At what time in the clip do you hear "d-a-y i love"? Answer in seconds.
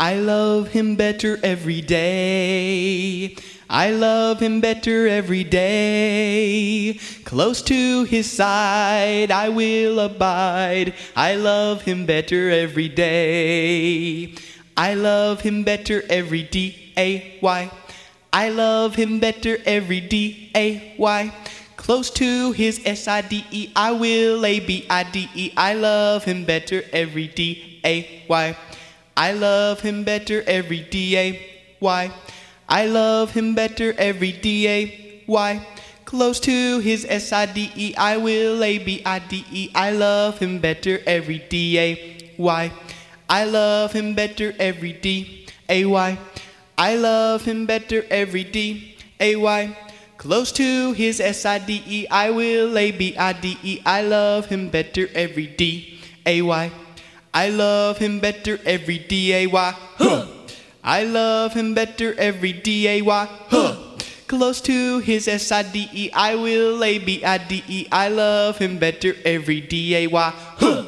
16.44-18.94, 27.28-29.80, 41.48-43.92, 44.92-47.44, 55.46-57.98